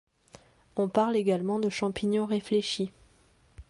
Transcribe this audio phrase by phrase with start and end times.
[0.77, 2.91] On parle également de champignon réfléchi.